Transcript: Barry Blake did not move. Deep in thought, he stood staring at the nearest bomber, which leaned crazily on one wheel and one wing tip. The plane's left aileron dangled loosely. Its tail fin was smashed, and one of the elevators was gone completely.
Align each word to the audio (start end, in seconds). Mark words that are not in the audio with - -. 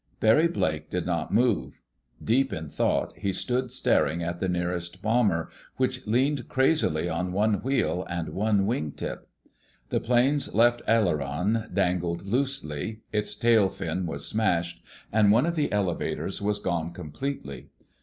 Barry 0.19 0.47
Blake 0.47 0.89
did 0.89 1.05
not 1.05 1.31
move. 1.31 1.79
Deep 2.23 2.51
in 2.51 2.69
thought, 2.69 3.15
he 3.15 3.31
stood 3.31 3.69
staring 3.69 4.23
at 4.23 4.39
the 4.39 4.49
nearest 4.49 5.03
bomber, 5.03 5.51
which 5.77 6.07
leaned 6.07 6.49
crazily 6.49 7.07
on 7.07 7.31
one 7.33 7.61
wheel 7.61 8.07
and 8.09 8.29
one 8.29 8.65
wing 8.65 8.93
tip. 8.93 9.29
The 9.89 9.99
plane's 9.99 10.55
left 10.55 10.81
aileron 10.89 11.69
dangled 11.71 12.25
loosely. 12.25 13.01
Its 13.13 13.35
tail 13.35 13.69
fin 13.69 14.07
was 14.07 14.27
smashed, 14.27 14.81
and 15.13 15.31
one 15.31 15.45
of 15.45 15.53
the 15.53 15.71
elevators 15.71 16.41
was 16.41 16.57
gone 16.57 16.93
completely. 16.93 17.67